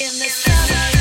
[0.00, 0.99] Whenever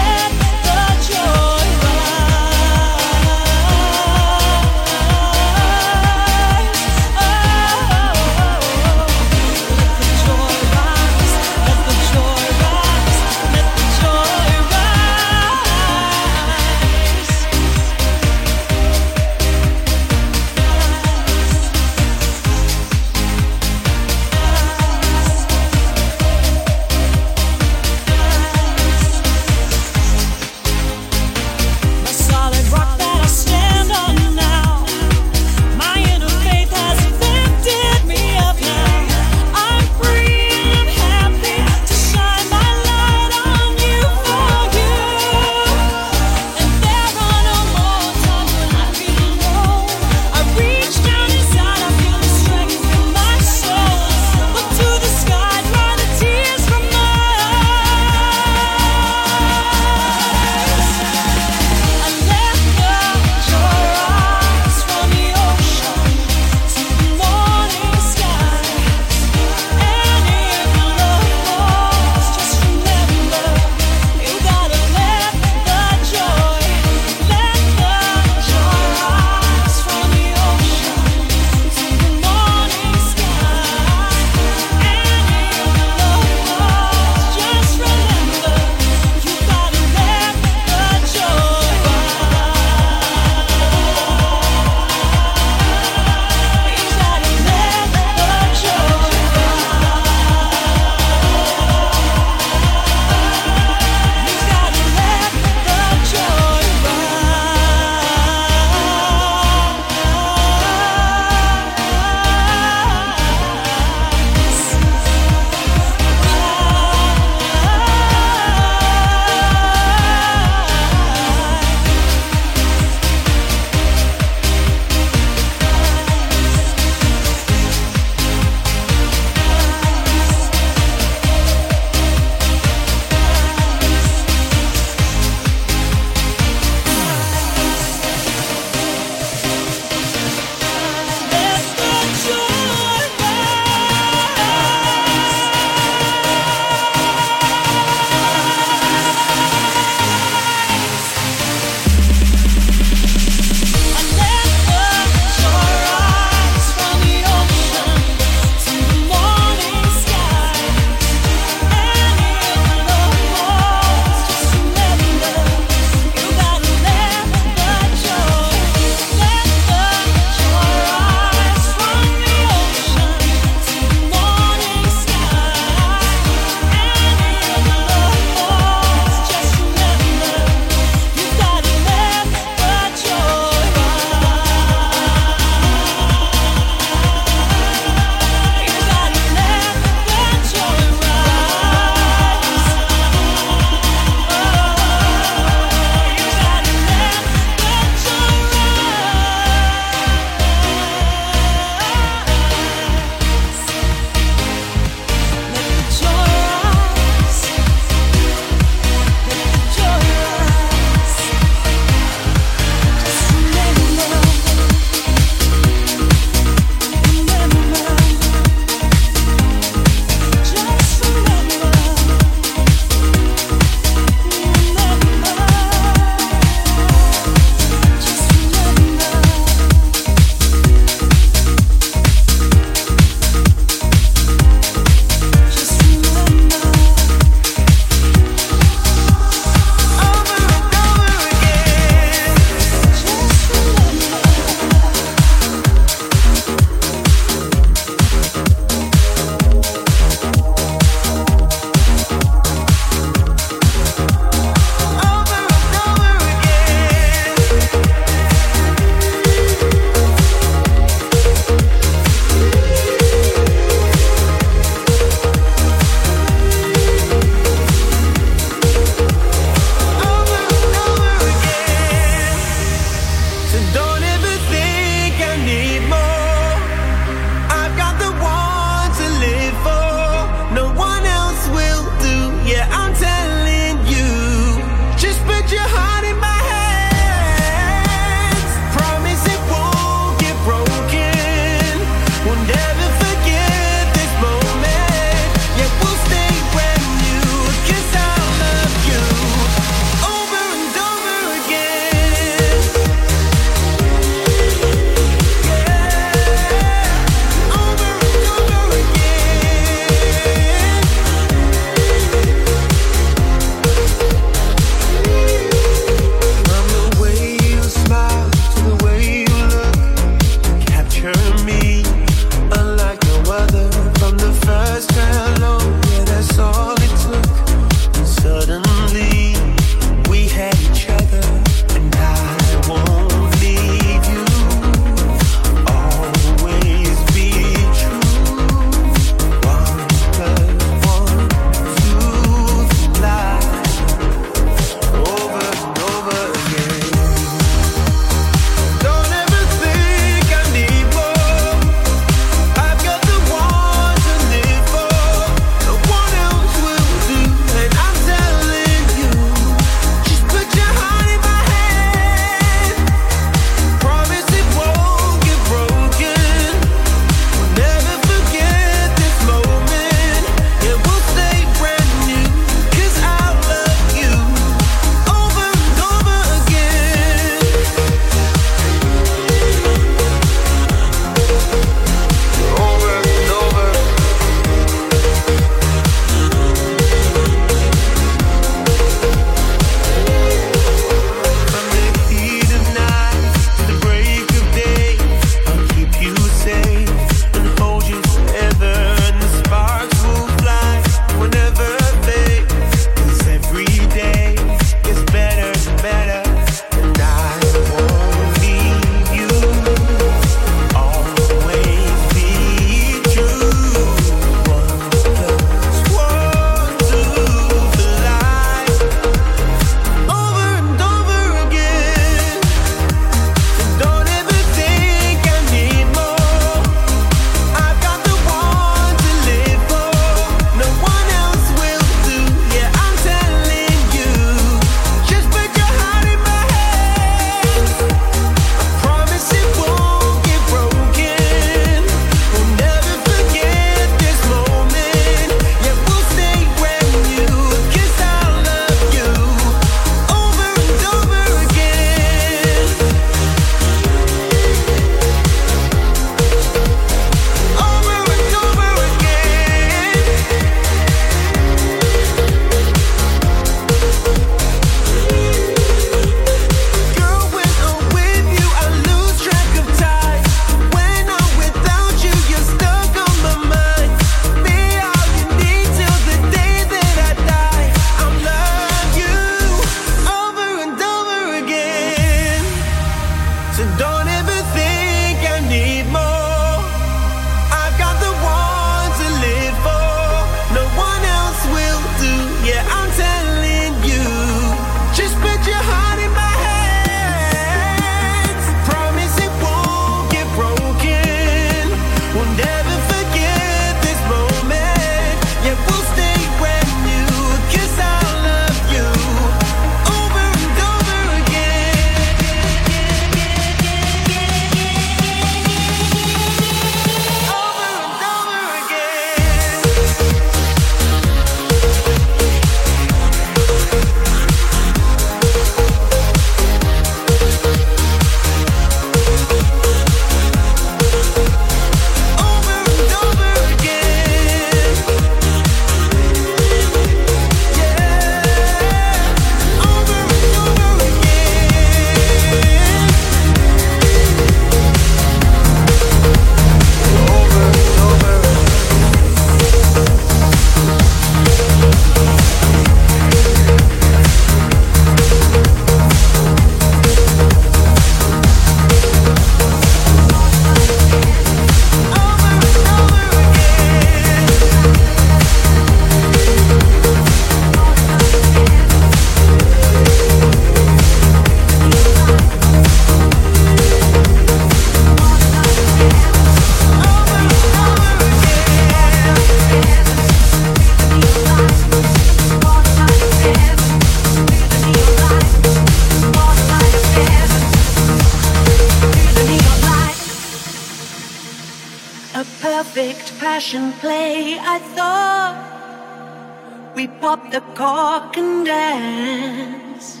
[597.16, 600.00] up the cork and dance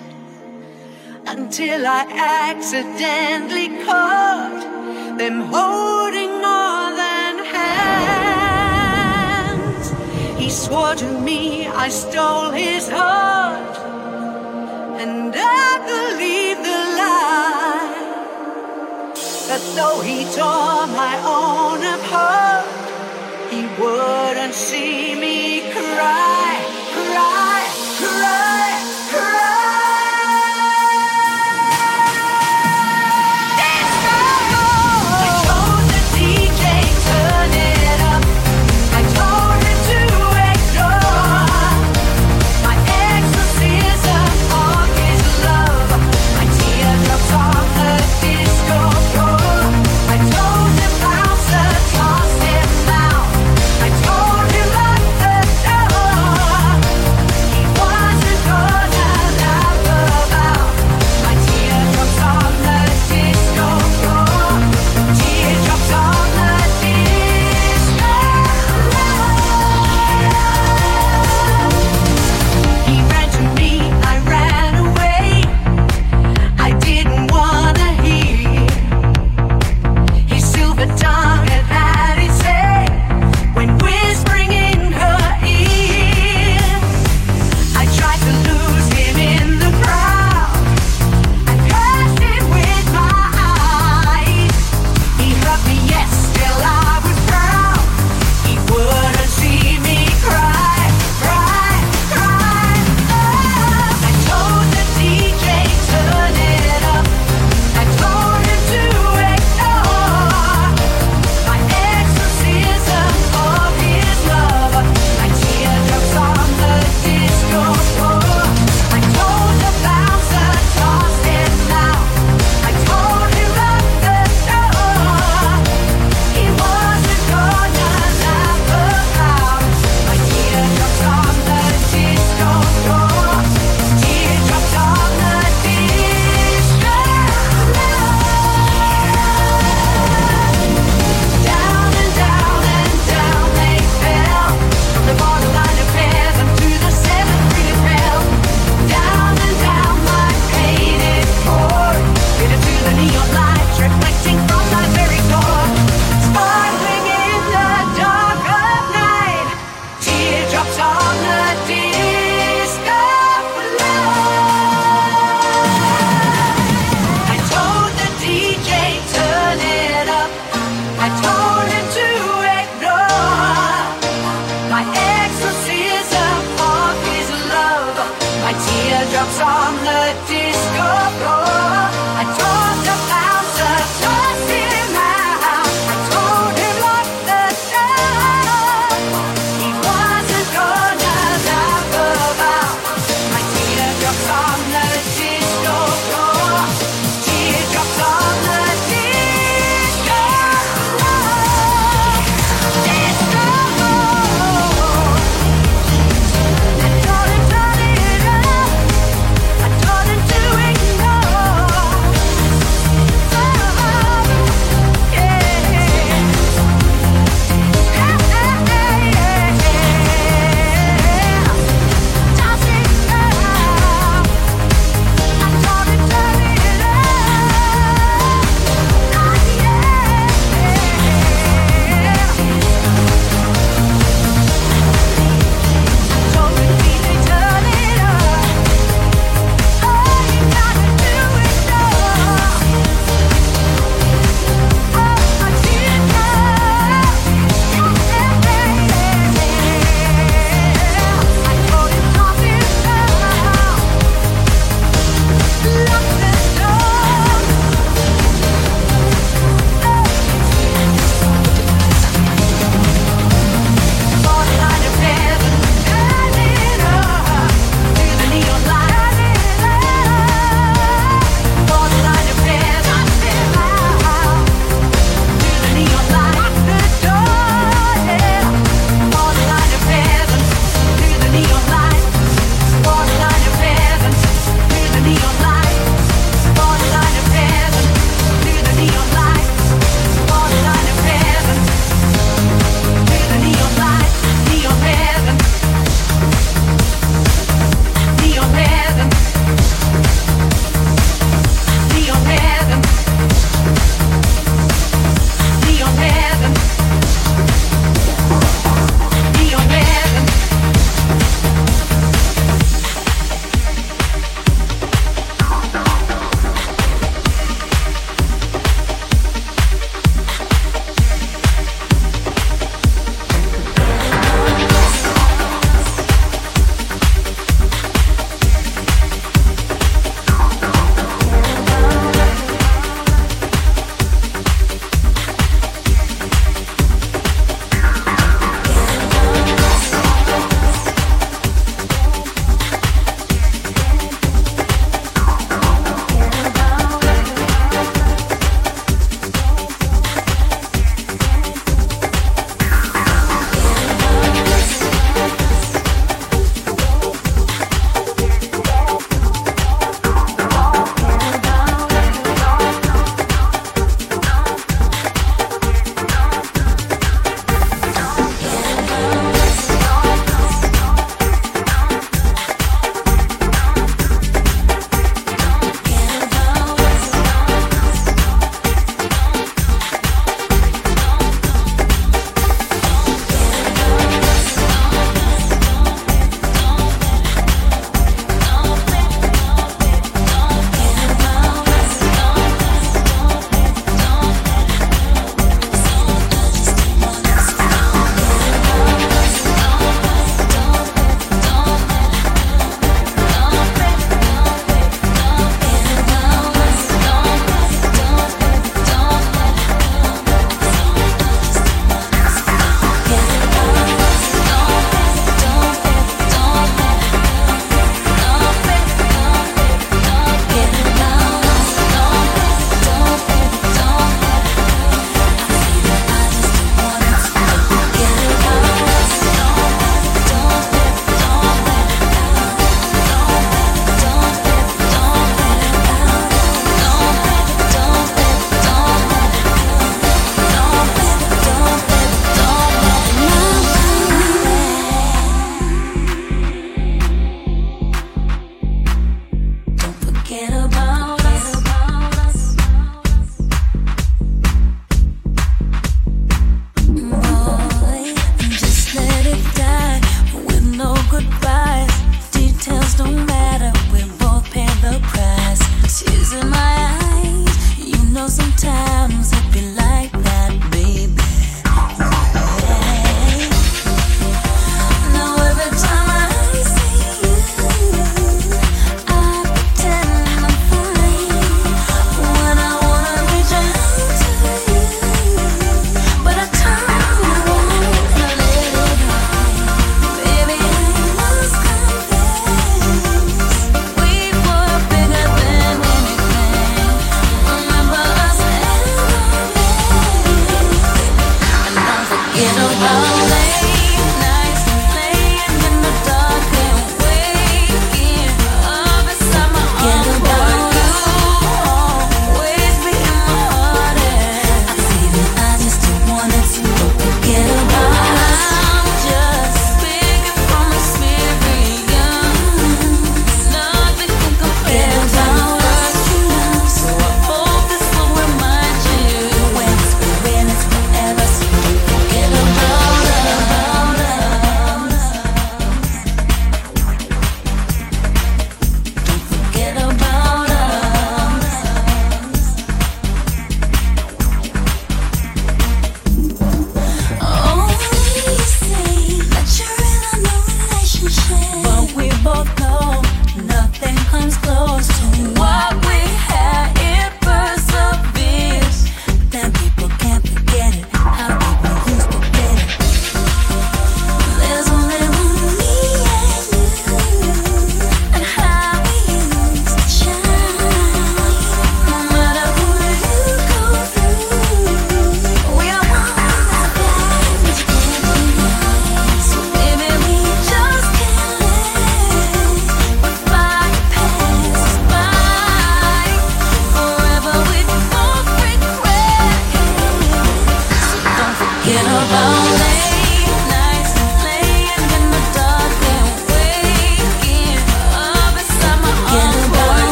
[1.26, 2.02] until I
[2.48, 4.62] accidentally caught
[5.20, 8.74] them holding more than hands.
[10.40, 13.76] He swore to me I stole his heart,
[15.02, 18.04] and I believed the lie.
[19.48, 22.66] But though he tore my own apart,
[23.52, 25.36] he wouldn't see me
[25.72, 26.35] cry.